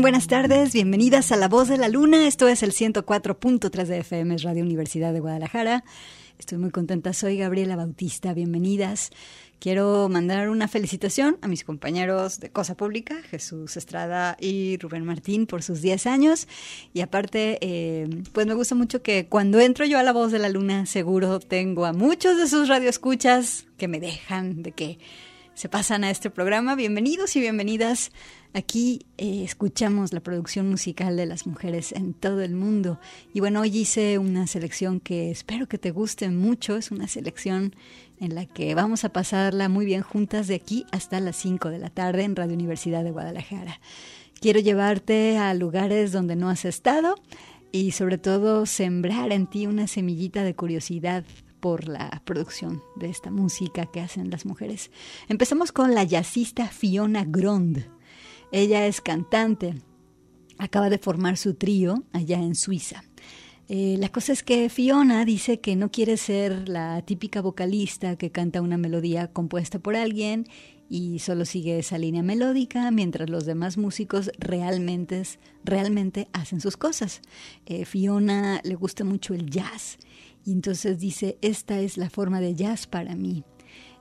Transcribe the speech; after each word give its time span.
Buenas 0.00 0.28
tardes, 0.28 0.72
bienvenidas 0.72 1.32
a 1.32 1.36
La 1.36 1.48
Voz 1.48 1.66
de 1.68 1.76
la 1.76 1.88
Luna. 1.88 2.28
Esto 2.28 2.46
es 2.46 2.62
el 2.62 2.72
104.3 2.72 3.84
de 3.84 3.98
FM, 3.98 4.36
es 4.36 4.42
Radio 4.44 4.62
Universidad 4.62 5.12
de 5.12 5.18
Guadalajara. 5.18 5.82
Estoy 6.38 6.58
muy 6.58 6.70
contenta, 6.70 7.12
soy 7.12 7.36
Gabriela 7.36 7.74
Bautista, 7.74 8.32
bienvenidas. 8.32 9.10
Quiero 9.58 10.08
mandar 10.08 10.50
una 10.50 10.68
felicitación 10.68 11.36
a 11.42 11.48
mis 11.48 11.64
compañeros 11.64 12.38
de 12.38 12.50
Cosa 12.50 12.76
Pública, 12.76 13.16
Jesús 13.28 13.76
Estrada 13.76 14.36
y 14.40 14.78
Rubén 14.78 15.04
Martín, 15.04 15.46
por 15.46 15.64
sus 15.64 15.82
10 15.82 16.06
años. 16.06 16.46
Y 16.94 17.00
aparte, 17.00 17.58
eh, 17.60 18.08
pues 18.32 18.46
me 18.46 18.54
gusta 18.54 18.76
mucho 18.76 19.02
que 19.02 19.26
cuando 19.26 19.58
entro 19.58 19.84
yo 19.84 19.98
a 19.98 20.04
La 20.04 20.12
Voz 20.12 20.30
de 20.30 20.38
la 20.38 20.48
Luna, 20.48 20.86
seguro 20.86 21.40
tengo 21.40 21.86
a 21.86 21.92
muchos 21.92 22.38
de 22.38 22.46
sus 22.46 22.68
radioescuchas 22.68 23.66
que 23.76 23.88
me 23.88 23.98
dejan 23.98 24.62
de 24.62 24.70
que 24.70 24.98
se 25.54 25.68
pasan 25.68 26.04
a 26.04 26.10
este 26.10 26.30
programa. 26.30 26.76
Bienvenidos 26.76 27.34
y 27.34 27.40
bienvenidas. 27.40 28.12
Aquí 28.54 29.06
eh, 29.18 29.44
escuchamos 29.44 30.12
la 30.12 30.20
producción 30.20 30.70
musical 30.70 31.16
de 31.16 31.26
las 31.26 31.46
mujeres 31.46 31.92
en 31.92 32.14
todo 32.14 32.40
el 32.40 32.54
mundo. 32.54 32.98
Y 33.34 33.40
bueno, 33.40 33.60
hoy 33.60 33.76
hice 33.76 34.18
una 34.18 34.46
selección 34.46 35.00
que 35.00 35.30
espero 35.30 35.68
que 35.68 35.78
te 35.78 35.90
guste 35.90 36.28
mucho. 36.30 36.76
Es 36.76 36.90
una 36.90 37.08
selección 37.08 37.76
en 38.18 38.34
la 38.34 38.46
que 38.46 38.74
vamos 38.74 39.04
a 39.04 39.12
pasarla 39.12 39.68
muy 39.68 39.84
bien 39.84 40.02
juntas 40.02 40.48
de 40.48 40.54
aquí 40.54 40.86
hasta 40.92 41.20
las 41.20 41.36
5 41.36 41.68
de 41.68 41.78
la 41.78 41.90
tarde 41.90 42.24
en 42.24 42.36
Radio 42.36 42.54
Universidad 42.54 43.04
de 43.04 43.10
Guadalajara. 43.10 43.80
Quiero 44.40 44.60
llevarte 44.60 45.36
a 45.36 45.52
lugares 45.52 46.10
donde 46.10 46.34
no 46.34 46.48
has 46.48 46.64
estado 46.64 47.16
y 47.70 47.92
sobre 47.92 48.16
todo 48.16 48.66
sembrar 48.66 49.30
en 49.32 49.46
ti 49.46 49.66
una 49.66 49.86
semillita 49.86 50.42
de 50.42 50.54
curiosidad 50.54 51.24
por 51.60 51.88
la 51.88 52.22
producción 52.24 52.82
de 52.96 53.10
esta 53.10 53.30
música 53.30 53.86
que 53.86 54.00
hacen 54.00 54.30
las 54.30 54.46
mujeres. 54.46 54.90
Empezamos 55.28 55.70
con 55.70 55.94
la 55.94 56.04
jazzista 56.04 56.68
Fiona 56.68 57.24
Grond. 57.26 57.97
Ella 58.50 58.86
es 58.86 59.00
cantante, 59.00 59.74
acaba 60.58 60.90
de 60.90 60.98
formar 60.98 61.36
su 61.36 61.54
trío 61.54 62.04
allá 62.12 62.38
en 62.38 62.54
Suiza. 62.54 63.04
Eh, 63.68 63.96
la 63.98 64.08
cosa 64.08 64.32
es 64.32 64.42
que 64.42 64.70
Fiona 64.70 65.26
dice 65.26 65.60
que 65.60 65.76
no 65.76 65.90
quiere 65.90 66.16
ser 66.16 66.70
la 66.70 67.02
típica 67.02 67.42
vocalista 67.42 68.16
que 68.16 68.30
canta 68.30 68.62
una 68.62 68.78
melodía 68.78 69.30
compuesta 69.30 69.78
por 69.78 69.94
alguien 69.94 70.46
y 70.88 71.18
solo 71.18 71.44
sigue 71.44 71.78
esa 71.78 71.98
línea 71.98 72.22
melódica 72.22 72.90
mientras 72.90 73.28
los 73.28 73.44
demás 73.44 73.76
músicos 73.76 74.30
realmente, 74.38 75.22
realmente 75.64 76.28
hacen 76.32 76.62
sus 76.62 76.78
cosas. 76.78 77.20
Eh, 77.66 77.84
Fiona 77.84 78.62
le 78.64 78.74
gusta 78.74 79.04
mucho 79.04 79.34
el 79.34 79.50
jazz 79.50 79.98
y 80.46 80.52
entonces 80.52 80.98
dice, 80.98 81.36
esta 81.42 81.78
es 81.80 81.98
la 81.98 82.08
forma 82.08 82.40
de 82.40 82.54
jazz 82.54 82.86
para 82.86 83.14
mí. 83.14 83.44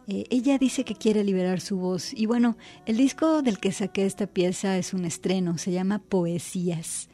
Eh, 0.07 0.25
ella 0.30 0.57
dice 0.57 0.86
que 0.86 0.95
quiere 0.95 1.24
liberar 1.25 1.59
su 1.59 1.77
voz 1.77 2.13
y 2.13 2.27
bueno, 2.27 2.56
el 2.86 2.95
disco 2.95 3.42
del 3.42 3.59
que 3.59 3.74
saqué 3.74 4.06
esta 4.06 4.25
pieza 4.25 4.77
es 4.77 4.94
un 4.94 5.04
estreno, 5.04 5.57
se 5.57 5.71
llama 5.74 6.00
Poesías. 6.00 7.09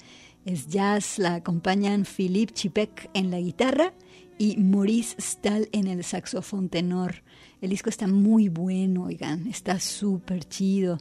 Es 0.46 0.68
jazz, 0.68 1.18
la 1.18 1.36
acompañan 1.36 2.06
Philippe 2.06 2.54
Chipek 2.54 3.10
en 3.14 3.32
la 3.32 3.40
guitarra 3.40 3.94
y 4.38 4.58
Maurice 4.58 5.16
Stahl 5.20 5.70
en 5.72 5.88
el 5.88 6.04
saxofón 6.04 6.70
tenor. 6.70 7.24
El 7.62 7.72
disco 7.72 7.90
está 7.90 8.08
muy 8.08 8.50
bueno, 8.50 9.06
oigan, 9.06 9.48
está 9.48 9.80
súper 9.80 10.44
chido. 10.48 11.00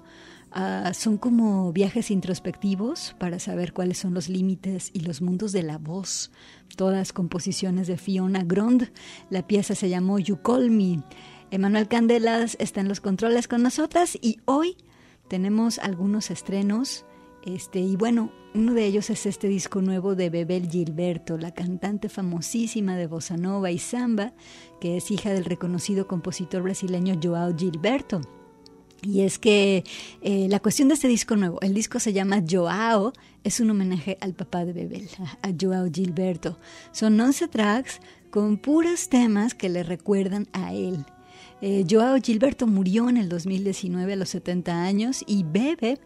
Ah, 0.55 0.93
son 0.95 1.17
como 1.17 1.73
viajes 1.73 2.11
introspectivos 2.11 3.17
para 3.19 3.39
saber 3.39 3.73
cuáles 3.73 3.99
son 3.99 4.13
los 4.13 4.29
límites 4.29 4.91
y 4.93 5.01
los 5.01 5.23
mundos 5.23 5.53
de 5.53 5.63
la 5.63 5.79
voz. 5.79 6.31
Todas 6.77 7.13
composiciones 7.13 7.87
de 7.87 7.97
Fiona 7.97 8.45
Grond. 8.45 8.93
La 9.31 9.47
pieza 9.47 9.75
se 9.75 9.89
llamó 9.89 10.19
You 10.19 10.43
Call 10.43 10.71
Me. 10.71 11.03
Emanuel 11.53 11.87
Candelas 11.87 12.57
está 12.61 12.81
en 12.81 12.89
los 12.89 13.03
controles 13.03 13.47
con 13.47 13.63
nosotras 13.63 14.17
y 14.19 14.41
hoy 14.47 14.79
tenemos 15.29 15.79
algunos 15.79 16.31
estrenos. 16.31 17.05
Este, 17.45 17.79
y 17.79 17.95
bueno, 17.95 18.33
uno 18.55 18.73
de 18.73 18.87
ellos 18.87 19.11
es 19.11 19.27
este 19.27 19.49
disco 19.49 19.83
nuevo 19.83 20.15
de 20.15 20.31
Bebel 20.31 20.71
Gilberto, 20.71 21.37
la 21.37 21.53
cantante 21.53 22.09
famosísima 22.09 22.97
de 22.97 23.07
bossa 23.07 23.37
nova 23.37 23.71
y 23.71 23.79
samba, 23.79 24.33
que 24.81 24.97
es 24.97 25.11
hija 25.11 25.35
del 25.35 25.45
reconocido 25.45 26.09
compositor 26.09 26.63
brasileño 26.63 27.21
Joao 27.23 27.55
Gilberto. 27.55 28.23
Y 29.03 29.21
es 29.21 29.39
que 29.39 29.85
eh, 30.23 30.47
la 30.49 30.59
cuestión 30.59 30.89
de 30.89 30.95
este 30.95 31.09
disco 31.09 31.37
nuevo, 31.37 31.61
el 31.61 31.75
disco 31.75 32.01
se 32.01 32.15
llama 32.15 32.43
Joao, 32.51 33.13
es 33.45 33.61
un 33.61 33.69
homenaje 33.69 34.17
al 34.23 34.33
papá 34.33 34.65
de 34.65 34.73
Bebel, 34.73 35.07
a 35.43 35.51
Joao 35.61 35.91
Gilberto. 35.93 36.59
Son 36.93 37.21
11 37.21 37.49
tracks 37.49 38.01
con 38.31 38.57
puros 38.57 39.11
temas 39.11 39.53
que 39.53 39.69
le 39.69 39.83
recuerdan 39.83 40.49
a 40.55 40.73
él. 40.73 41.05
Eh, 41.65 41.87
Joao 41.89 42.19
Gilberto 42.21 42.67
murió 42.67 43.09
en 43.09 43.17
el 43.17 43.29
2019 43.29 44.13
a 44.13 44.17
los 44.17 44.31
70 44.31 44.83
años 44.83 45.23
y 45.29 45.45
Bebe 45.45 46.01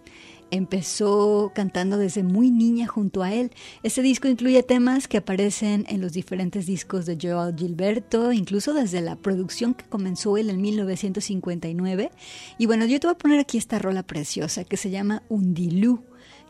empezó 0.51 1.51
cantando 1.55 1.97
desde 1.97 2.23
muy 2.23 2.51
niña 2.51 2.87
junto 2.87 3.23
a 3.23 3.33
él. 3.33 3.51
Este 3.83 4.03
disco 4.03 4.29
incluye 4.29 4.63
temas 4.63 5.09
que 5.09 5.17
aparecen 5.17 5.87
en 5.89 6.03
los 6.03 6.13
diferentes 6.13 6.67
discos 6.67 7.07
de 7.07 7.17
Joao 7.21 7.57
Gilberto, 7.57 8.33
incluso 8.33 8.75
desde 8.75 9.01
la 9.01 9.17
producción 9.17 9.73
que 9.73 9.87
comenzó 9.87 10.37
él 10.37 10.51
en 10.51 10.61
1959. 10.61 12.11
Y 12.59 12.67
bueno, 12.67 12.85
yo 12.85 13.01
te 13.01 13.07
voy 13.07 13.15
a 13.15 13.19
poner 13.19 13.41
aquí 13.41 13.57
esta 13.57 13.79
rola 13.79 14.03
preciosa 14.03 14.65
que 14.65 14.77
se 14.77 14.91
llama 14.91 15.23
Undilú, 15.31 16.05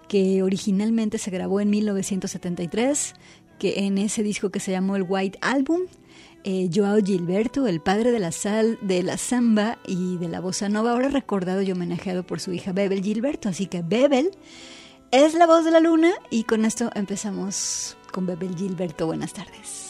que 0.08 0.42
originalmente 0.42 1.18
se 1.18 1.30
grabó 1.30 1.60
en 1.60 1.70
1973, 1.70 3.14
que 3.60 3.86
en 3.86 3.98
ese 3.98 4.24
disco 4.24 4.50
que 4.50 4.58
se 4.58 4.72
llamó 4.72 4.96
el 4.96 5.06
White 5.08 5.38
Album 5.42 5.82
eh, 6.48 6.70
Joao 6.72 6.98
Gilberto, 7.04 7.66
el 7.66 7.80
padre 7.80 8.12
de 8.12 8.20
la 8.20 8.30
sal, 8.30 8.78
de 8.80 9.02
la 9.02 9.18
samba 9.18 9.78
y 9.84 10.16
de 10.18 10.28
la 10.28 10.38
bossa 10.38 10.68
nova, 10.68 10.92
ahora 10.92 11.08
recordado 11.08 11.60
y 11.60 11.72
homenajeado 11.72 12.24
por 12.24 12.38
su 12.38 12.52
hija 12.52 12.72
Bebel 12.72 13.02
Gilberto. 13.02 13.48
Así 13.48 13.66
que 13.66 13.82
Bebel 13.82 14.30
es 15.10 15.34
la 15.34 15.48
voz 15.48 15.64
de 15.64 15.72
la 15.72 15.80
luna 15.80 16.12
y 16.30 16.44
con 16.44 16.64
esto 16.64 16.88
empezamos 16.94 17.96
con 18.12 18.26
Bebel 18.26 18.54
Gilberto. 18.54 19.06
Buenas 19.06 19.32
tardes. 19.32 19.85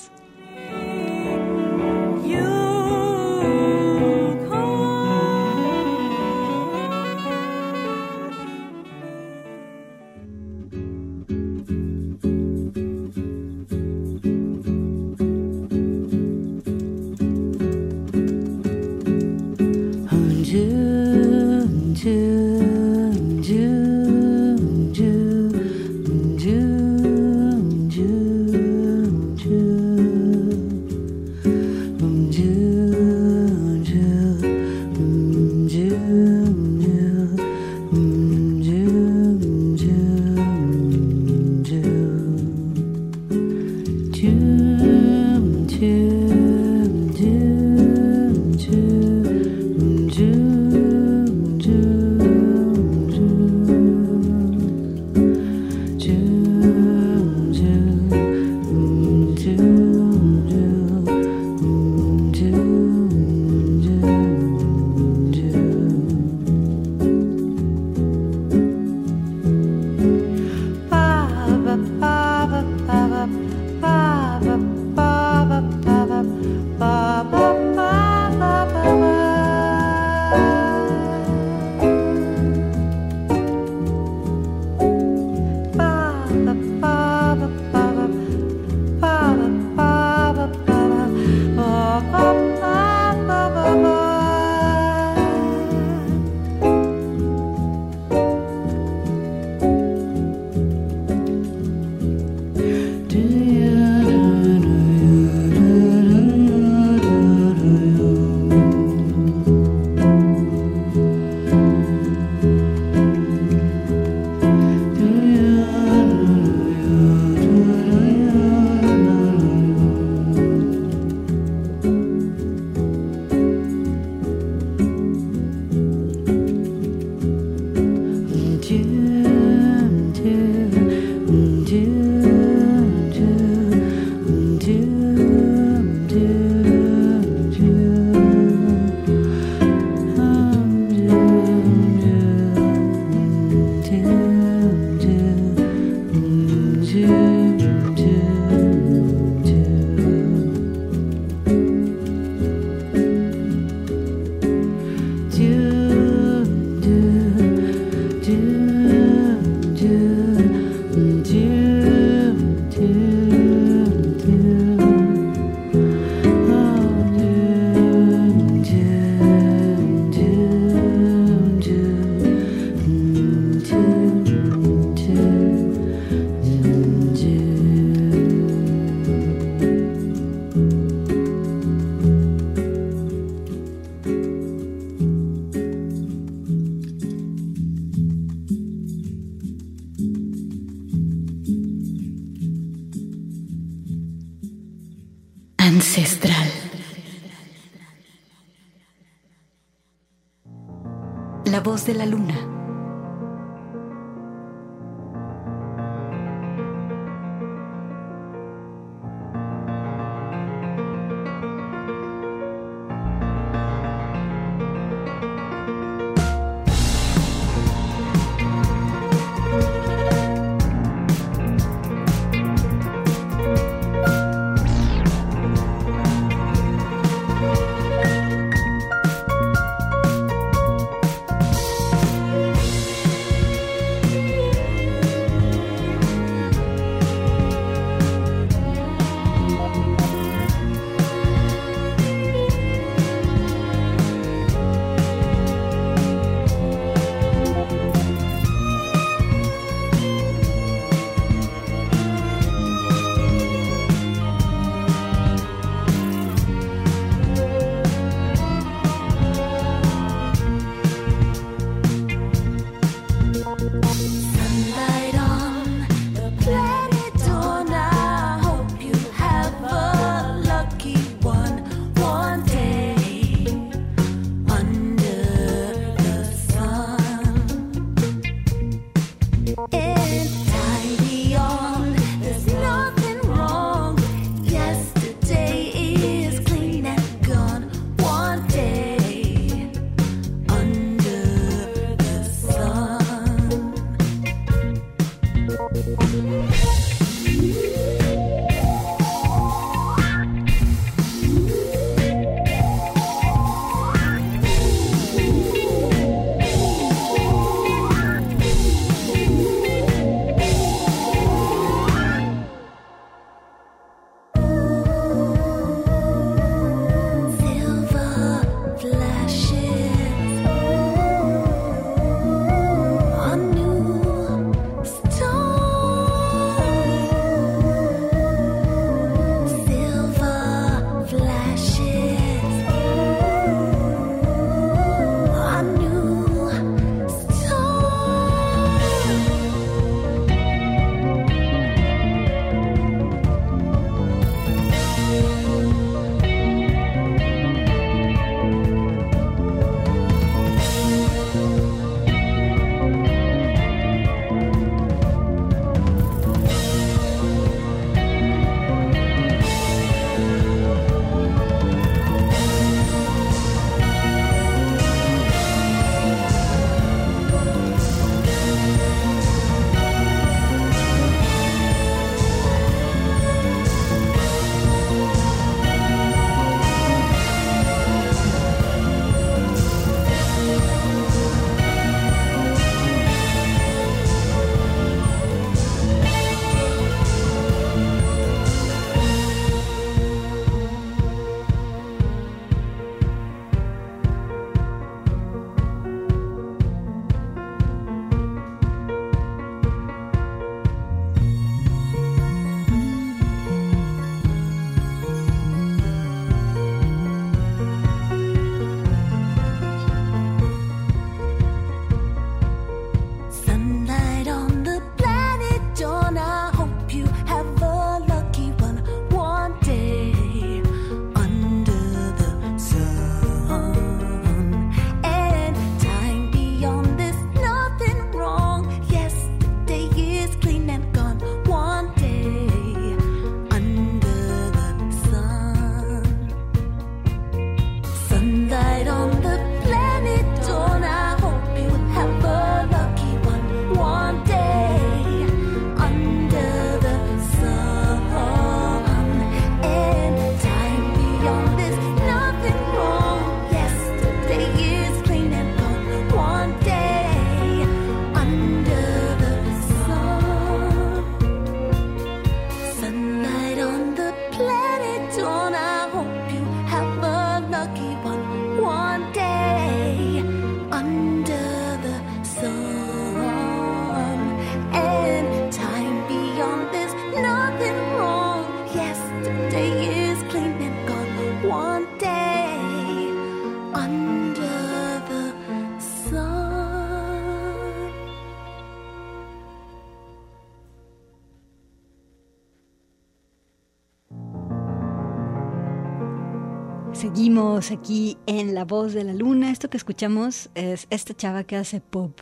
Aquí 497.57 498.19
en 498.27 498.55
La 498.55 498.67
Voz 498.67 498.93
de 498.93 499.03
la 499.03 499.15
Luna. 499.15 499.51
Esto 499.51 499.71
que 499.71 499.79
escuchamos 499.79 500.51
es 500.55 500.87
esta 500.91 501.17
chava 501.17 501.45
que 501.45 501.57
hace 501.57 501.81
pop 501.81 502.21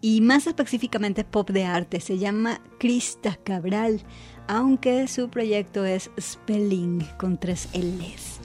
y 0.00 0.20
más 0.20 0.48
específicamente 0.48 1.22
pop 1.22 1.48
de 1.50 1.64
arte. 1.64 2.00
Se 2.00 2.18
llama 2.18 2.60
Krista 2.80 3.38
Cabral, 3.44 4.02
aunque 4.48 5.06
su 5.06 5.28
proyecto 5.28 5.84
es 5.84 6.10
Spelling 6.20 7.06
con 7.18 7.38
tres 7.38 7.68
L's. 7.72 8.40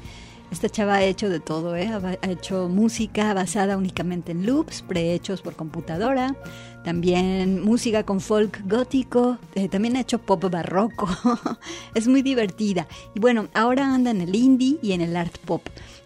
Esta 0.52 0.70
chava 0.70 0.96
ha 0.96 1.04
hecho 1.04 1.30
de 1.30 1.40
todo, 1.40 1.76
¿eh? 1.76 1.90
ha 1.90 2.30
hecho 2.30 2.70
música 2.70 3.34
basada 3.34 3.76
únicamente 3.76 4.32
en 4.32 4.46
loops, 4.46 4.84
prehechos 4.84 5.42
por 5.42 5.56
computadora, 5.56 6.36
también 6.84 7.62
música 7.62 8.04
con 8.04 8.20
folk 8.20 8.62
gótico, 8.68 9.38
eh, 9.56 9.68
también 9.68 9.96
ha 9.96 10.02
hecho 10.02 10.20
pop 10.20 10.44
barroco, 10.50 11.08
es 11.96 12.08
muy 12.08 12.22
divertida. 12.22 12.88
Y 13.16 13.20
bueno, 13.20 13.48
ahora 13.54 13.94
anda 13.94 14.12
en 14.12 14.22
el 14.22 14.36
indie 14.36 14.78
y 14.82 14.94
en 14.94 15.02
el 15.02 15.16
art 15.16 15.38
pop. 15.40 15.62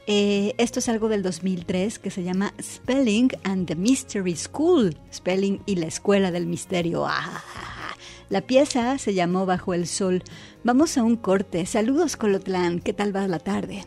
Eh, 0.06 0.54
esto 0.58 0.80
es 0.80 0.90
algo 0.90 1.08
del 1.08 1.24
2003 1.24 1.98
que 2.00 2.12
se 2.12 2.24
llama 2.24 2.54
Spelling 2.62 3.30
and 3.44 3.68
the 3.68 3.76
Mystery 3.76 4.36
School, 4.36 4.98
Spelling 5.14 5.62
y 5.66 5.76
la 5.76 5.86
Escuela 5.86 6.32
del 6.32 6.46
Misterio. 6.46 7.06
Ah, 7.08 7.42
la 8.30 8.42
pieza 8.42 8.98
se 8.98 9.14
llamó 9.14 9.46
Bajo 9.46 9.74
el 9.74 9.88
Sol. 9.88 10.24
Vamos 10.64 10.98
a 10.98 11.04
un 11.04 11.16
corte. 11.16 11.66
Saludos 11.66 12.18
Colotlán, 12.18 12.80
¿qué 12.80 12.92
tal 12.94 13.16
va 13.16 13.28
la 13.28 13.40
tarde? 13.40 13.86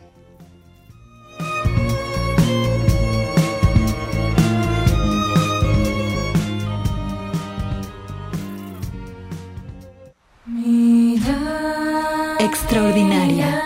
Extraordinaria. 12.38 13.65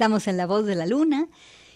Estamos 0.00 0.28
en 0.28 0.38
La 0.38 0.46
Voz 0.46 0.64
de 0.64 0.76
la 0.76 0.86
Luna 0.86 1.28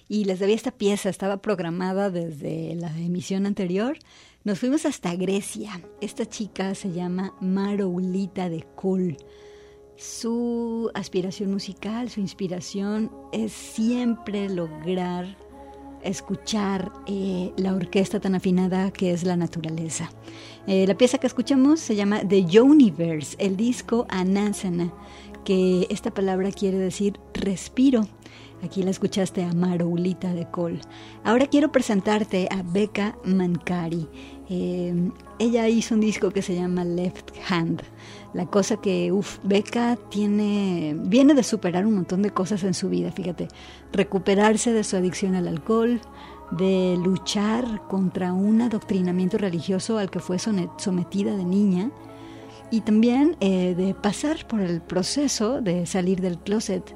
y 0.09 0.25
les 0.25 0.39
debía 0.39 0.55
esta 0.55 0.71
pieza, 0.71 1.11
estaba 1.11 1.43
programada 1.43 2.09
desde 2.09 2.75
la 2.75 2.89
emisión 2.99 3.45
anterior. 3.45 3.99
Nos 4.45 4.61
fuimos 4.61 4.87
hasta 4.87 5.15
Grecia. 5.15 5.83
Esta 6.01 6.25
chica 6.25 6.75
se 6.75 6.91
llama 6.91 7.35
Maroulita 7.43 8.49
de 8.49 8.63
Kul. 8.77 9.19
Su 9.99 10.91
aspiración 10.95 11.53
musical, 11.53 12.09
su 12.09 12.21
inspiración 12.21 13.13
es 13.31 13.53
siempre 13.53 14.49
lograr 14.49 15.37
escuchar 16.05 16.93
eh, 17.07 17.53
la 17.57 17.75
orquesta 17.75 18.21
tan 18.21 18.35
afinada 18.35 18.91
que 18.91 19.11
es 19.11 19.25
la 19.25 19.37
naturaleza. 19.37 20.11
Eh, 20.67 20.87
la 20.87 20.97
pieza 20.97 21.19
que 21.19 21.27
escuchamos 21.27 21.81
se 21.81 21.97
llama 21.97 22.21
The 22.27 22.61
Universe, 22.61 23.37
el 23.39 23.57
disco 23.57 24.07
Anasana, 24.09 24.93
que 25.45 25.87
esta 25.91 26.11
palabra 26.11 26.51
quiere 26.51 26.79
decir 26.79 27.21
respiro. 27.35 28.07
Aquí 28.63 28.83
la 28.83 28.91
escuchaste 28.91 29.45
a 29.45 29.53
Maroulita 29.53 30.33
de 30.33 30.51
Cole. 30.51 30.81
Ahora 31.23 31.47
quiero 31.47 31.71
presentarte 31.71 32.49
a 32.51 32.63
Becca 32.63 33.17
Mancari. 33.25 34.09
Eh, 34.49 35.11
ella 35.39 35.69
hizo 35.69 35.95
un 35.95 36.01
disco 36.01 36.31
que 36.31 36.41
se 36.41 36.55
llama 36.55 36.83
Left 36.85 37.33
Hand. 37.49 37.83
La 38.33 38.47
cosa 38.47 38.79
que, 38.79 39.13
uff, 39.13 39.39
Becca 39.43 39.99
tiene, 40.11 40.97
viene 40.99 41.35
de 41.35 41.43
superar 41.43 41.87
un 41.87 41.95
montón 41.95 42.23
de 42.23 42.31
cosas 42.31 42.65
en 42.65 42.73
su 42.73 42.89
vida, 42.89 43.13
fíjate. 43.13 43.49
Recuperarse 43.93 44.73
de 44.73 44.83
su 44.83 44.97
adicción 44.97 45.35
al 45.35 45.47
alcohol, 45.47 46.01
de 46.51 46.97
luchar 47.03 47.83
contra 47.89 48.33
un 48.33 48.63
adoctrinamiento 48.63 49.37
religioso 49.37 49.99
al 49.99 50.11
que 50.11 50.21
fue 50.21 50.39
sometida 50.39 51.37
de 51.37 51.45
niña 51.45 51.91
y 52.71 52.81
también 52.81 53.37
eh, 53.41 53.75
de 53.77 53.95
pasar 53.95 54.47
por 54.47 54.61
el 54.61 54.81
proceso 54.81 55.61
de 55.61 55.87
salir 55.87 56.21
del 56.21 56.39
closet. 56.39 56.95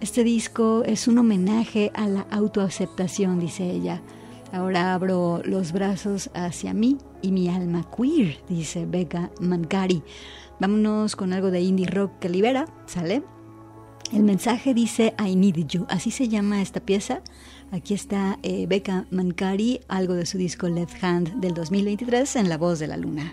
Este 0.00 0.24
disco 0.24 0.82
es 0.84 1.08
un 1.08 1.18
homenaje 1.18 1.90
a 1.94 2.08
la 2.08 2.26
autoaceptación, 2.30 3.38
dice 3.38 3.70
ella. 3.70 4.02
Ahora 4.52 4.94
abro 4.94 5.40
los 5.44 5.72
brazos 5.72 6.30
hacia 6.34 6.74
mí 6.74 6.98
y 7.22 7.32
mi 7.32 7.48
alma 7.48 7.84
queer, 7.96 8.38
dice 8.48 8.86
Becca 8.86 9.30
Mancari. 9.40 10.02
Vámonos 10.60 11.16
con 11.16 11.32
algo 11.32 11.50
de 11.50 11.60
indie 11.60 11.86
rock 11.86 12.18
que 12.20 12.28
libera, 12.28 12.66
¿sale? 12.86 13.22
El 14.12 14.22
mensaje 14.22 14.74
dice 14.74 15.14
I 15.18 15.34
need 15.34 15.66
you, 15.68 15.86
así 15.88 16.10
se 16.10 16.28
llama 16.28 16.62
esta 16.62 16.80
pieza. 16.80 17.22
Aquí 17.72 17.94
está 17.94 18.38
eh, 18.42 18.66
Becca 18.68 19.06
Mancari, 19.10 19.80
algo 19.88 20.14
de 20.14 20.26
su 20.26 20.38
disco 20.38 20.68
Left 20.68 21.02
Hand 21.02 21.40
del 21.40 21.54
2023 21.54 22.36
en 22.36 22.48
La 22.48 22.58
Voz 22.58 22.78
de 22.78 22.86
la 22.86 22.96
Luna. 22.96 23.32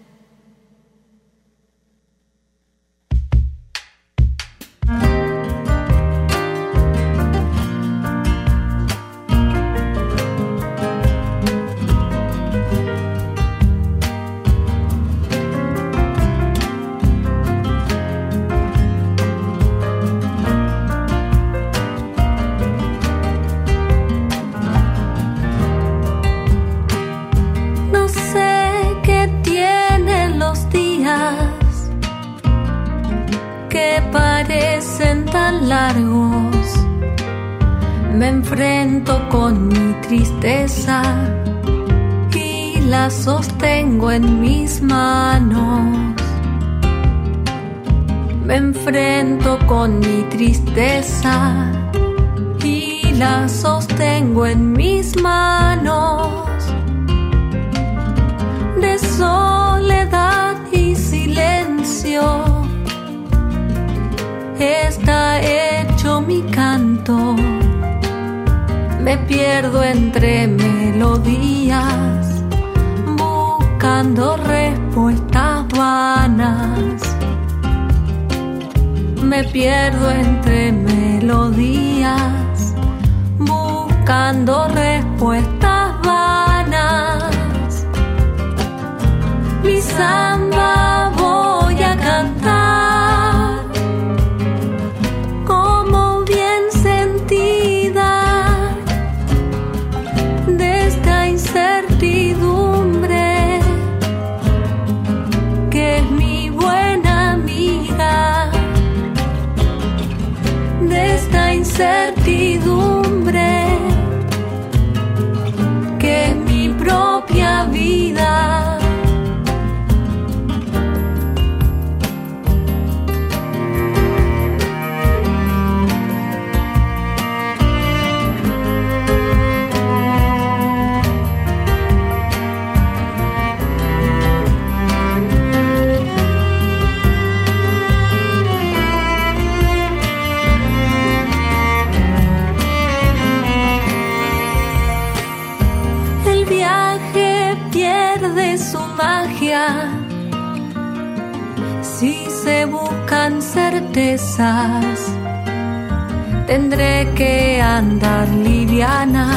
Tendré 156.47 157.07
que 157.13 157.61
andar 157.61 158.27
liviana 158.29 159.27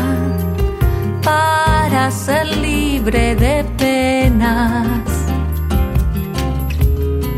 para 1.23 2.11
ser 2.11 2.47
libre 2.59 3.35
de 3.35 3.65
penas. 3.77 5.09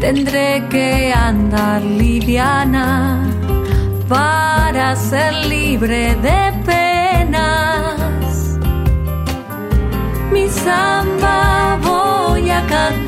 Tendré 0.00 0.62
que 0.68 1.12
andar 1.14 1.80
liviana 1.82 3.22
para 4.08 4.94
ser 4.94 5.32
libre 5.46 6.14
de 6.16 6.52
penas. 6.66 8.58
Mi 10.30 10.48
samba 10.48 11.78
voy 11.82 12.50
a 12.50 12.60
cantar 12.66 13.05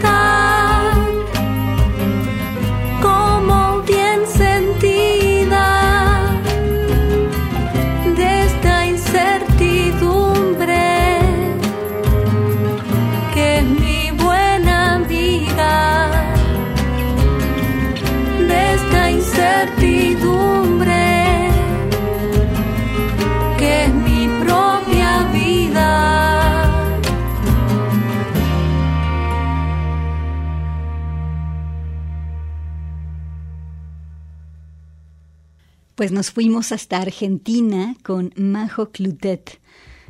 Pues 35.98 36.12
nos 36.12 36.30
fuimos 36.30 36.70
hasta 36.70 36.98
Argentina 36.98 37.96
con 38.04 38.32
Majo 38.37 38.92
Clutet 38.92 39.58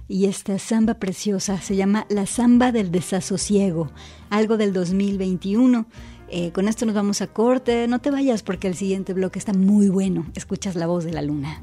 y 0.07 0.27
esta 0.27 0.59
samba 0.59 0.99
preciosa 0.99 1.63
se 1.63 1.77
llama 1.77 2.05
La 2.11 2.27
Samba 2.27 2.73
del 2.73 2.91
Desasosiego, 2.91 3.91
algo 4.29 4.59
del 4.59 4.75
2021. 4.75 5.87
Eh, 6.29 6.53
con 6.53 6.69
esto 6.69 6.85
nos 6.85 6.95
vamos 6.95 7.23
a 7.23 7.29
corte. 7.29 7.89
No 7.89 8.01
te 8.01 8.11
vayas 8.11 8.43
porque 8.43 8.69
el 8.69 8.75
siguiente 8.75 9.15
bloque 9.15 9.39
está 9.39 9.55
muy 9.55 9.89
bueno. 9.89 10.27
Escuchas 10.35 10.77
la 10.77 10.87
voz 10.87 11.05
de 11.05 11.13
la 11.15 11.23
luna. 11.23 11.63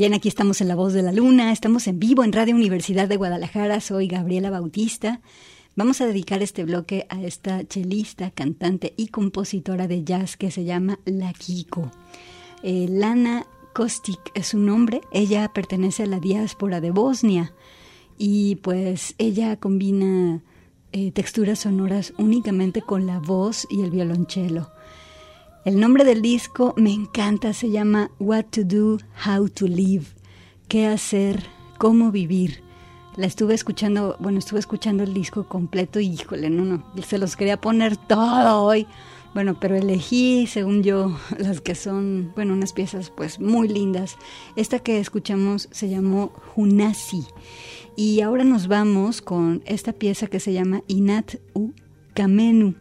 Bien, 0.00 0.14
aquí 0.14 0.28
estamos 0.28 0.62
en 0.62 0.68
La 0.68 0.76
Voz 0.76 0.94
de 0.94 1.02
la 1.02 1.12
Luna, 1.12 1.52
estamos 1.52 1.86
en 1.86 2.00
vivo 2.00 2.24
en 2.24 2.32
Radio 2.32 2.54
Universidad 2.54 3.06
de 3.06 3.18
Guadalajara, 3.18 3.80
soy 3.80 4.06
Gabriela 4.06 4.48
Bautista. 4.48 5.20
Vamos 5.76 6.00
a 6.00 6.06
dedicar 6.06 6.42
este 6.42 6.64
bloque 6.64 7.04
a 7.10 7.20
esta 7.20 7.68
chelista, 7.68 8.30
cantante 8.30 8.94
y 8.96 9.08
compositora 9.08 9.88
de 9.88 10.02
jazz 10.02 10.38
que 10.38 10.50
se 10.50 10.64
llama 10.64 10.98
La 11.04 11.34
Kiko. 11.34 11.90
Eh, 12.62 12.86
Lana 12.88 13.44
Kostic 13.74 14.18
es 14.32 14.46
su 14.46 14.58
nombre, 14.58 15.02
ella 15.12 15.50
pertenece 15.52 16.04
a 16.04 16.06
la 16.06 16.18
diáspora 16.18 16.80
de 16.80 16.92
Bosnia 16.92 17.52
y 18.16 18.56
pues 18.56 19.14
ella 19.18 19.60
combina 19.60 20.40
eh, 20.92 21.12
texturas 21.12 21.58
sonoras 21.58 22.14
únicamente 22.16 22.80
con 22.80 23.04
la 23.04 23.18
voz 23.18 23.66
y 23.68 23.82
el 23.82 23.90
violonchelo. 23.90 24.70
El 25.62 25.78
nombre 25.78 26.04
del 26.04 26.22
disco 26.22 26.72
me 26.78 26.90
encanta, 26.90 27.52
se 27.52 27.68
llama 27.68 28.10
What 28.18 28.46
to 28.46 28.64
Do, 28.64 28.96
How 29.26 29.46
to 29.50 29.66
Live, 29.66 30.06
qué 30.68 30.86
hacer, 30.86 31.44
cómo 31.76 32.10
vivir. 32.10 32.62
La 33.16 33.26
estuve 33.26 33.52
escuchando, 33.52 34.16
bueno, 34.20 34.38
estuve 34.38 34.58
escuchando 34.58 35.02
el 35.02 35.12
disco 35.12 35.46
completo 35.46 36.00
y 36.00 36.06
híjole, 36.06 36.48
no, 36.48 36.64
no, 36.64 36.82
se 37.06 37.18
los 37.18 37.36
quería 37.36 37.60
poner 37.60 37.98
todo 37.98 38.62
hoy. 38.62 38.86
Bueno, 39.34 39.60
pero 39.60 39.76
elegí, 39.76 40.46
según 40.46 40.82
yo, 40.82 41.14
las 41.38 41.60
que 41.60 41.74
son, 41.74 42.32
bueno, 42.34 42.54
unas 42.54 42.72
piezas 42.72 43.10
pues 43.10 43.38
muy 43.38 43.68
lindas. 43.68 44.16
Esta 44.56 44.78
que 44.78 44.98
escuchamos 44.98 45.68
se 45.72 45.90
llamó 45.90 46.32
Junasi. 46.54 47.26
Y 47.96 48.22
ahora 48.22 48.44
nos 48.44 48.66
vamos 48.66 49.20
con 49.20 49.62
esta 49.66 49.92
pieza 49.92 50.26
que 50.26 50.40
se 50.40 50.54
llama 50.54 50.82
Inat 50.86 51.34
U 51.52 51.74
Kamenu. 52.14 52.76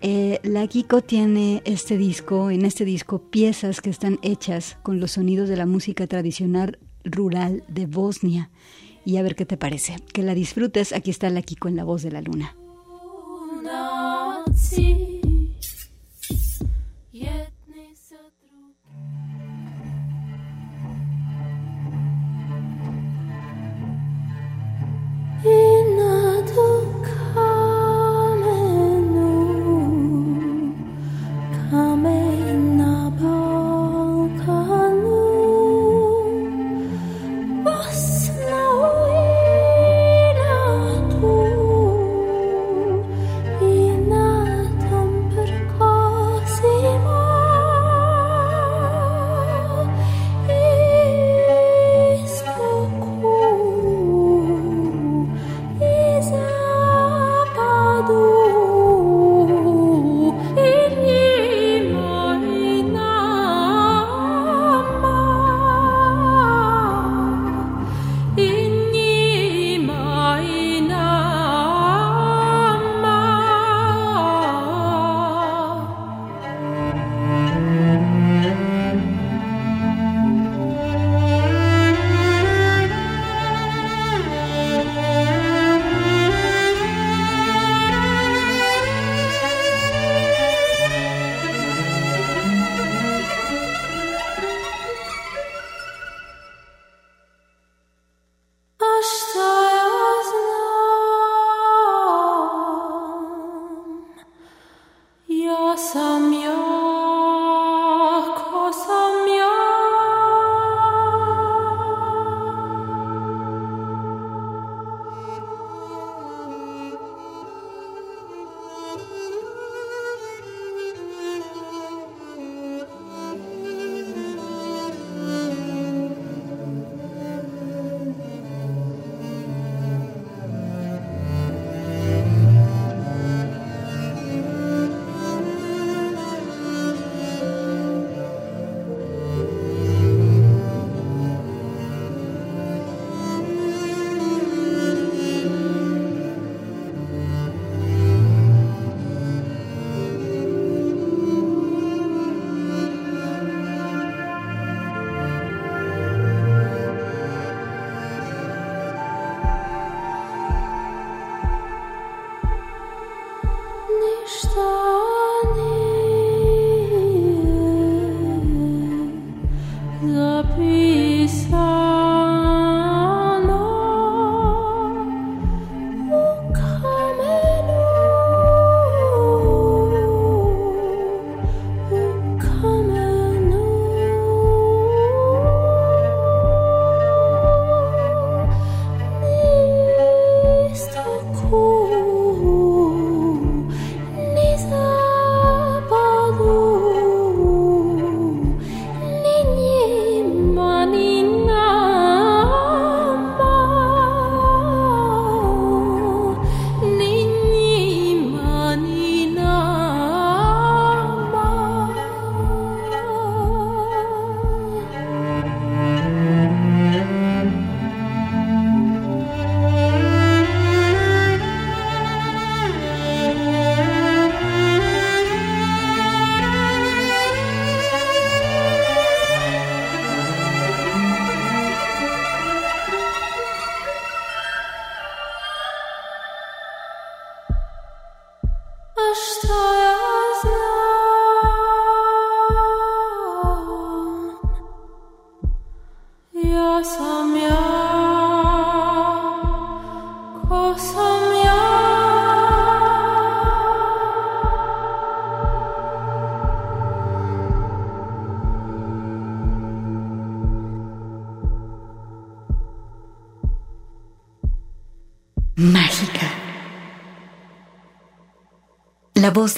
Eh, 0.00 0.38
la 0.44 0.66
Kiko 0.68 1.02
tiene 1.02 1.62
este 1.64 1.98
disco, 1.98 2.50
en 2.50 2.64
este 2.64 2.84
disco, 2.84 3.18
piezas 3.18 3.80
que 3.80 3.90
están 3.90 4.18
hechas 4.22 4.76
con 4.82 5.00
los 5.00 5.12
sonidos 5.12 5.48
de 5.48 5.56
la 5.56 5.66
música 5.66 6.06
tradicional 6.06 6.78
rural 7.04 7.64
de 7.68 7.86
Bosnia. 7.86 8.50
Y 9.04 9.16
a 9.16 9.22
ver 9.22 9.34
qué 9.34 9.46
te 9.46 9.56
parece. 9.56 9.96
Que 10.12 10.22
la 10.22 10.34
disfrutes. 10.34 10.92
Aquí 10.92 11.10
está 11.10 11.30
la 11.30 11.42
Kiko 11.42 11.68
en 11.68 11.76
la 11.76 11.84
voz 11.84 12.02
de 12.02 12.10
la 12.12 12.20
luna. 12.20 12.54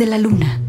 De 0.00 0.06
la 0.06 0.16
luna. 0.16 0.59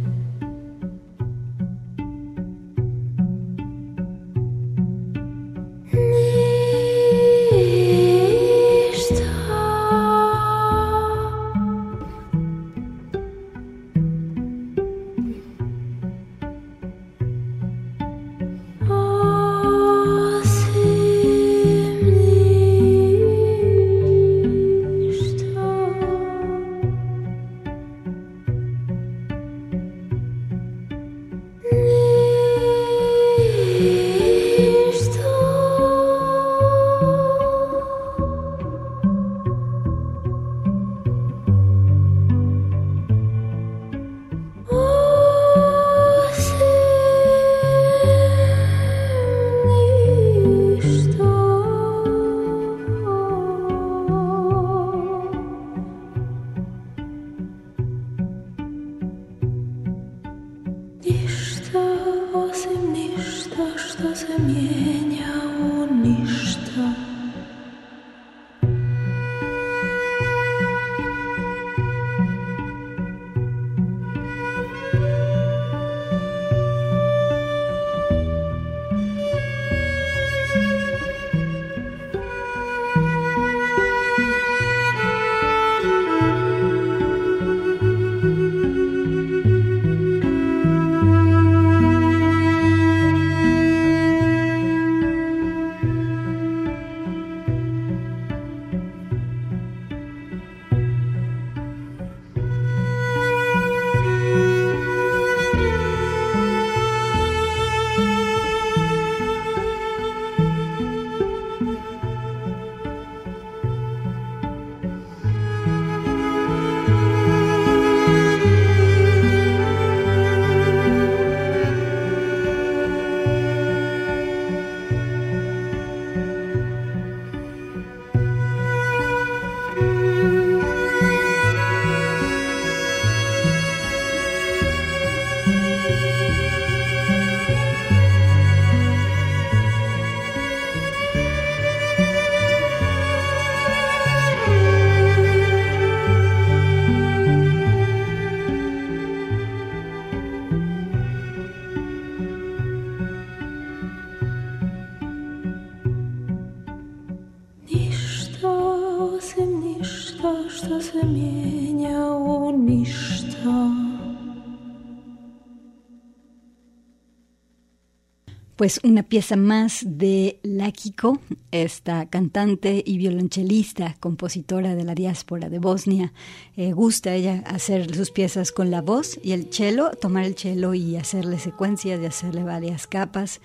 Pues 168.62 168.80
una 168.84 169.02
pieza 169.02 169.38
más 169.38 169.84
de 169.84 170.40
Lakiko, 170.44 171.20
esta 171.50 172.06
cantante 172.06 172.84
y 172.86 173.00
violonchelista, 173.00 173.96
compositora 174.00 174.76
de 174.76 174.84
la 174.84 174.94
diáspora 174.94 175.50
de 175.50 175.58
Bosnia. 175.58 176.14
Eh, 176.56 176.72
gusta 176.72 177.16
ella 177.16 177.42
hacer 177.48 177.96
sus 177.96 178.12
piezas 178.12 178.52
con 178.52 178.70
la 178.70 178.84
voz 178.84 179.20
y 179.24 179.32
el 179.32 179.52
cello, 179.52 179.90
tomar 180.00 180.26
el 180.26 180.38
cello 180.38 180.76
y 180.76 180.96
hacerle 180.96 181.40
secuencias 181.40 182.00
y 182.00 182.06
hacerle 182.06 182.44
varias 182.44 182.86
capas 182.86 183.42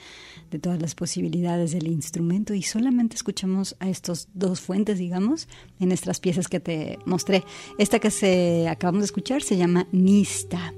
de 0.50 0.58
todas 0.58 0.82
las 0.82 0.94
posibilidades 0.94 1.72
del 1.72 1.86
instrumento 1.86 2.52
y 2.52 2.60
solamente 2.60 3.16
escuchamos 3.16 3.74
a 3.80 3.88
estos 3.88 4.28
dos 4.34 4.60
fuentes, 4.60 4.98
digamos, 4.98 5.48
en 5.80 5.88
nuestras 5.88 6.20
piezas 6.20 6.46
que 6.46 6.60
te 6.60 6.98
mostré. 7.06 7.42
Esta 7.78 8.00
que 8.00 8.10
se 8.10 8.68
acabamos 8.68 9.00
de 9.00 9.06
escuchar 9.06 9.42
se 9.42 9.56
llama 9.56 9.88
Nista. 9.92 10.74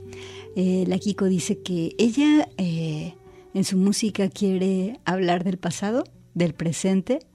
Eh, 0.54 0.84
Lakiko 0.86 1.24
dice 1.24 1.58
que 1.58 1.96
ella... 1.98 2.48
Eh, 2.56 3.14
en 3.58 3.64
su 3.64 3.76
música 3.76 4.28
quiere 4.28 5.00
hablar 5.04 5.42
del 5.42 5.58
pasado, 5.58 6.04
del 6.34 6.54
presente 6.54 7.26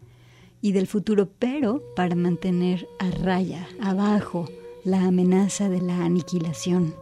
y 0.61 0.71
del 0.71 0.87
futuro, 0.87 1.27
pero 1.37 1.83
para 1.97 2.15
mantener 2.15 2.87
a 2.99 3.11
raya, 3.11 3.67
abajo, 3.81 4.49
la 4.85 5.03
amenaza 5.03 5.67
de 5.67 5.81
la 5.81 6.05
aniquilación. 6.05 6.95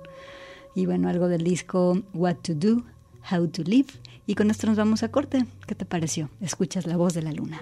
Y 0.73 0.87
bueno, 0.87 1.07
algo 1.07 1.27
del 1.27 1.43
disco 1.43 2.01
What 2.15 2.37
to 2.37 2.55
Do, 2.55 2.83
How 3.31 3.47
to 3.49 3.61
Live. 3.61 3.89
Y 4.25 4.33
con 4.33 4.49
esto 4.49 4.65
nos 4.65 4.77
vamos 4.77 5.03
a 5.03 5.11
corte. 5.11 5.45
¿Qué 5.67 5.75
te 5.75 5.85
pareció? 5.85 6.31
Escuchas 6.41 6.87
la 6.87 6.97
voz 6.97 7.13
de 7.13 7.21
la 7.21 7.31
luna. 7.31 7.61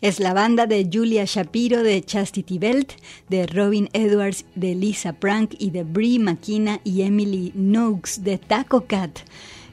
Es 0.00 0.20
la 0.20 0.32
banda 0.32 0.68
de 0.68 0.88
Julia 0.92 1.24
Shapiro, 1.24 1.82
de 1.82 2.00
Chastity 2.04 2.60
Belt, 2.60 2.92
de 3.28 3.48
Robin 3.48 3.88
Edwards, 3.92 4.44
de 4.54 4.76
Lisa 4.76 5.12
Prank 5.12 5.56
y 5.58 5.70
de 5.70 5.82
Brie 5.82 6.20
McKenna 6.20 6.80
y 6.84 7.02
Emily 7.02 7.50
Noakes 7.56 8.20
de 8.20 8.38
Taco 8.38 8.84
Cat. 8.86 9.18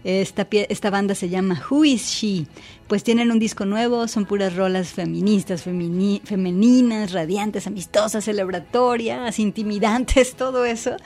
Esta, 0.04 0.48
esta, 0.52 0.90
banda 0.90 1.14
se 1.14 1.30
llama 1.30 1.64
Who 1.70 1.86
Is 1.86 2.08
She? 2.08 2.48
Pues 2.88 3.04
tienen 3.04 3.30
un 3.30 3.38
disco 3.38 3.66
nuevo, 3.66 4.08
son 4.08 4.26
puras 4.26 4.56
rolas 4.56 4.90
feministas, 4.90 5.62
femeninas, 5.62 7.12
radiantes, 7.12 7.68
amistosas, 7.68 8.26
celebratorias, 8.26 9.38
intimidantes, 9.38 10.34
todo 10.38 10.66
eso. 10.66 10.98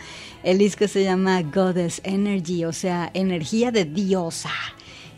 El 0.43 0.59
disco 0.59 0.88
se 0.88 1.03
llama 1.03 1.41
Goddess 1.41 1.99
Energy, 2.05 2.63
o 2.63 2.72
sea, 2.72 3.11
energía 3.13 3.72
de 3.72 3.84
diosa 3.84 4.51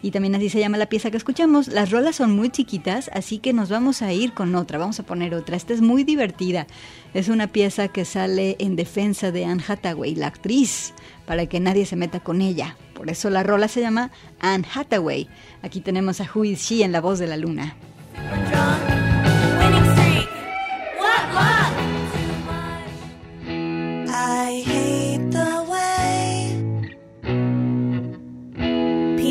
y 0.02 0.12
también 0.12 0.36
así 0.36 0.50
se 0.50 0.60
llama 0.60 0.78
la 0.78 0.88
pieza 0.88 1.12
que 1.12 1.18
escuchamos. 1.18 1.68
Las 1.68 1.92
rolas 1.92 2.16
son 2.16 2.32
muy 2.36 2.50
chiquitas, 2.50 3.10
así 3.14 3.38
que 3.38 3.54
nos 3.54 3.70
vamos 3.70 4.02
a 4.02 4.12
ir 4.14 4.34
con 4.34 4.56
otra, 4.56 4.78
vamos 4.78 5.00
a 5.00 5.04
poner 5.04 5.36
otra. 5.36 5.56
Esta 5.56 5.74
es 5.74 5.82
muy 5.82 6.04
divertida. 6.04 6.68
Es 7.14 7.30
una 7.30 7.48
pieza 7.48 7.88
que 7.88 8.06
sale 8.06 8.56
en 8.60 8.76
defensa 8.76 9.32
de 9.32 9.46
Anne 9.46 9.64
Hathaway, 9.68 10.16
la 10.16 10.28
actriz, 10.28 10.94
para 11.26 11.46
que 11.46 11.60
nadie 11.60 11.86
se 11.86 11.96
meta 11.96 12.20
con 12.20 12.42
ella. 12.42 12.76
Por 12.94 13.10
eso 13.10 13.30
la 13.30 13.44
rola 13.44 13.68
se 13.68 13.82
llama 13.82 14.12
Anne 14.40 14.66
Hathaway. 14.74 15.28
Aquí 15.62 15.82
tenemos 15.82 16.22
a 16.22 16.30
Who 16.34 16.46
Is 16.46 16.62
She 16.62 16.84
en 16.84 16.92
la 16.92 17.02
voz 17.02 17.20
de 17.20 17.28
la 17.28 17.38
luna. 17.38 17.76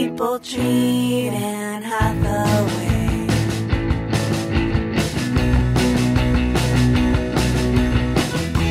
People 0.01 0.39
treat 0.39 1.29
Anne 1.29 1.83
Hathaway. 1.83 3.27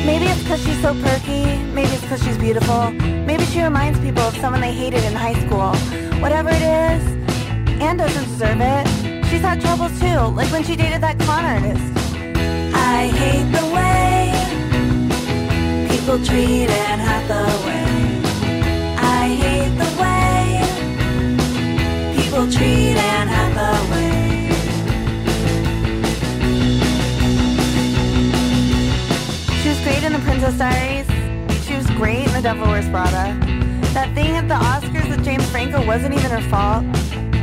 Maybe 0.04 0.24
it's 0.24 0.42
because 0.42 0.60
she's 0.64 0.80
so 0.82 0.92
perky. 0.94 1.44
Maybe 1.72 1.90
it's 1.92 2.00
because 2.02 2.20
she's 2.24 2.36
beautiful. 2.36 2.90
Maybe 3.30 3.44
she 3.44 3.62
reminds 3.62 4.00
people 4.00 4.24
of 4.24 4.36
someone 4.38 4.60
they 4.60 4.72
hated 4.72 5.04
in 5.04 5.12
high 5.14 5.38
school. 5.44 5.70
Whatever 6.20 6.50
it 6.50 6.62
is, 6.62 7.02
Anne 7.80 7.98
doesn't 7.98 8.24
deserve 8.24 8.60
it. 8.60 8.86
She's 9.28 9.42
had 9.42 9.60
troubles 9.60 9.94
too, 10.00 10.20
like 10.34 10.50
when 10.50 10.64
she 10.64 10.74
dated 10.74 11.00
that 11.02 11.16
con 11.20 11.44
artist. 11.44 11.92
I 12.74 13.06
hate 13.20 13.48
the 13.58 13.66
way 13.76 14.34
people 15.90 16.18
treat 16.24 16.68
Anne 16.68 16.98
Hathaway. 16.98 17.89
People 22.40 22.52
treat 22.52 22.96
Anne 22.96 23.28
Hathaway. 23.28 24.48
She 29.62 29.68
was 29.68 29.80
great 29.80 30.02
in 30.04 30.12
The 30.12 30.18
Princess 30.20 30.56
Diaries. 30.56 31.06
She 31.66 31.76
was 31.76 31.86
great 31.90 32.26
in 32.26 32.32
The 32.32 32.40
Devil 32.40 32.66
Wears 32.68 32.88
Prada. 32.88 33.36
That 33.92 34.14
thing 34.14 34.36
at 34.36 34.48
the 34.48 34.54
Oscars 34.54 35.10
with 35.10 35.22
James 35.24 35.48
Franco 35.50 35.84
wasn't 35.86 36.14
even 36.14 36.30
her 36.30 36.40
fault. 36.48 36.84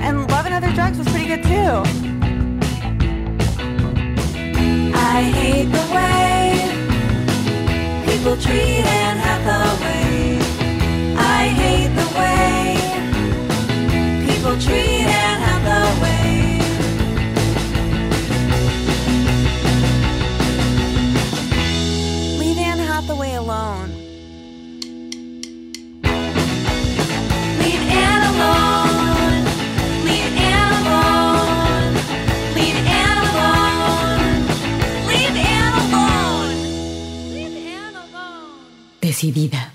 And 0.01 0.29
Love 0.31 0.45
and 0.45 0.55
Other 0.55 0.71
Drugs 0.73 0.97
was 0.97 1.07
pretty 1.09 1.27
good 1.27 1.43
too. 1.43 1.83
I 4.95 5.21
hate 5.21 5.69
the 5.77 5.85
way 5.93 6.71
people 8.05 8.35
treat 8.37 8.83
Anne 8.85 9.17
Hathaway. 9.17 10.39
I 11.17 11.47
hate 11.49 11.93
the 11.95 12.07
way 12.17 12.47
Decidida. 39.17 39.73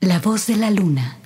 La 0.00 0.18
voz 0.18 0.48
de 0.48 0.56
la 0.56 0.70
luna. 0.72 1.18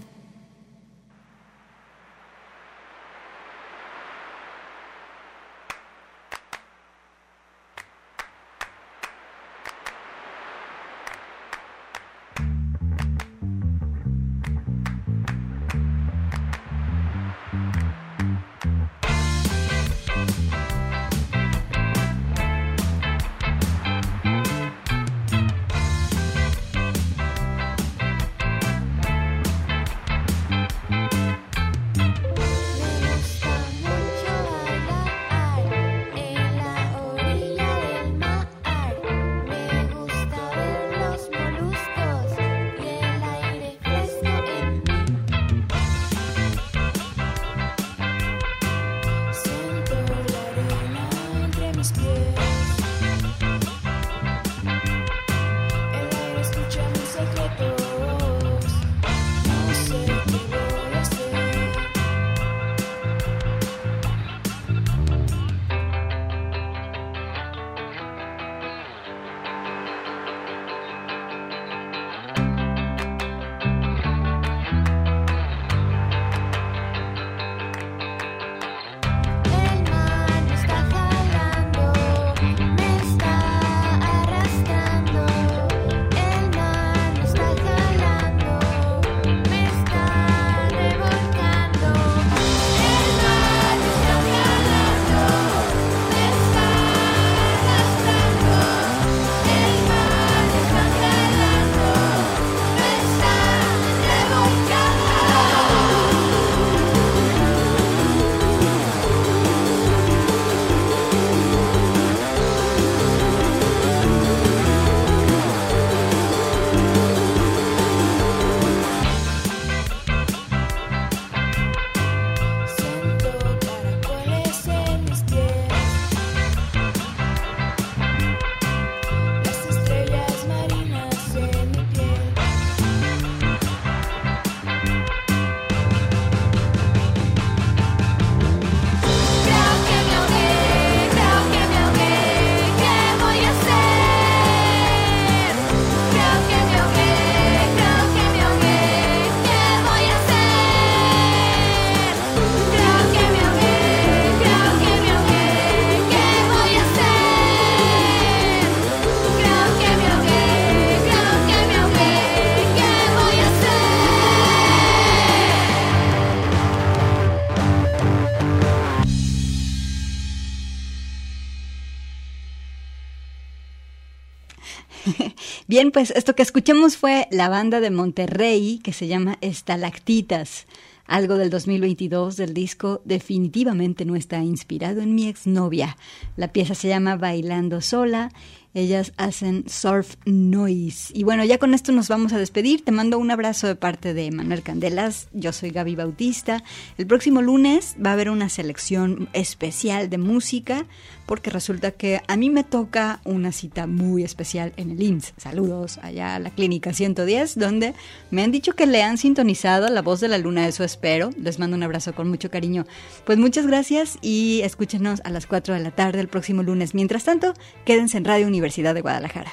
Pues 175.93 176.13
esto 176.13 176.37
que 176.37 176.43
escuchamos 176.43 176.97
fue 176.97 177.27
la 177.33 177.49
banda 177.49 177.81
de 177.81 177.91
Monterrey 177.91 178.81
que 178.83 178.93
se 178.93 179.09
llama 179.09 179.39
Estalactitas, 179.41 180.67
algo 181.07 181.37
del 181.37 181.51
2022 181.51 182.37
del 182.37 182.55
disco 182.55 183.03
definitivamente 183.05 184.05
no 184.05 184.15
está 184.15 184.39
inspirado 184.39 185.01
en 185.01 185.17
mi 185.17 185.27
exnovia. 185.27 185.97
La 186.37 186.53
pieza 186.53 186.77
se 186.77 186.87
llama 186.87 187.17
Bailando 187.17 187.81
sola 187.81 188.31
ellas 188.73 189.13
hacen 189.17 189.65
surf 189.69 190.15
noise. 190.25 191.13
Y 191.13 191.25
bueno, 191.25 191.45
ya 191.45 191.59
con 191.59 191.75
esto 191.75 191.91
nos 191.91 192.09
vamos 192.09 192.33
a 192.33 192.39
despedir. 192.39 192.85
Te 192.85 192.93
mando 192.93 193.19
un 193.19 193.31
abrazo 193.31 193.67
de 193.67 193.75
parte 193.75 194.15
de 194.15 194.31
Manuel 194.31 194.63
Candelas. 194.63 195.29
Yo 195.33 195.53
soy 195.53 195.71
Gaby 195.71 195.97
Bautista. 195.97 196.63
El 196.97 197.07
próximo 197.07 197.43
lunes 197.43 197.97
va 198.05 198.11
a 198.11 198.13
haber 198.13 198.31
una 198.31 198.49
selección 198.49 199.29
especial 199.33 200.09
de 200.09 200.19
música 200.19 200.87
porque 201.31 201.51
resulta 201.51 201.93
que 201.93 202.21
a 202.27 202.37
mí 202.37 202.51
me 202.51 202.65
toca 202.65 203.21
una 203.23 203.53
cita 203.53 203.87
muy 203.87 204.25
especial 204.25 204.73
en 204.77 204.91
el 204.91 205.01
INS. 205.01 205.33
Saludos 205.37 206.01
allá 206.03 206.35
a 206.35 206.41
la 206.41 206.51
clínica 206.51 206.93
110 206.93 207.57
donde 207.57 207.95
me 208.33 208.43
han 208.43 208.51
dicho 208.51 208.73
que 208.73 208.85
le 208.85 209.05
han 209.05 209.17
sintonizado 209.17 209.89
la 209.91 210.03
voz 210.03 210.19
de 210.19 210.27
la 210.27 210.39
luna. 210.39 210.67
Eso 210.67 210.83
espero. 210.83 211.31
Les 211.41 211.61
mando 211.61 211.77
un 211.77 211.85
abrazo 211.85 212.17
con 212.17 212.29
mucho 212.29 212.51
cariño. 212.51 212.85
Pues 213.25 213.39
muchas 213.39 213.65
gracias 213.69 214.19
y 214.21 214.63
escúchenos 214.65 215.21
a 215.23 215.31
las 215.31 215.47
4 215.47 215.75
de 215.75 215.81
la 215.85 215.93
tarde 215.93 216.19
el 216.19 216.27
próximo 216.27 216.65
lunes. 216.65 216.97
Mientras 216.97 217.23
tanto, 217.23 217.55
quédense 217.85 218.19
en 218.19 218.25
Radio 218.25 218.49
Universidad 218.49 218.93
de 218.93 219.03
Guadalajara. 219.03 219.53